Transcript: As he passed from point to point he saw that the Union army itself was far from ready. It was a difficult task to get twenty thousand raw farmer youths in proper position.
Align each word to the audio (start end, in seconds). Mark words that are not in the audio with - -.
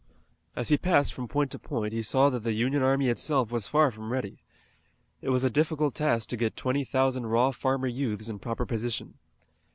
As 0.55 0.69
he 0.69 0.79
passed 0.79 1.13
from 1.13 1.27
point 1.27 1.51
to 1.51 1.59
point 1.59 1.93
he 1.93 2.01
saw 2.01 2.31
that 2.31 2.39
the 2.41 2.53
Union 2.53 2.81
army 2.81 3.09
itself 3.09 3.51
was 3.51 3.67
far 3.67 3.91
from 3.91 4.11
ready. 4.11 4.41
It 5.21 5.29
was 5.29 5.43
a 5.43 5.49
difficult 5.51 5.93
task 5.93 6.27
to 6.29 6.37
get 6.37 6.55
twenty 6.57 6.83
thousand 6.83 7.27
raw 7.27 7.51
farmer 7.51 7.85
youths 7.85 8.27
in 8.27 8.39
proper 8.39 8.65
position. 8.65 9.19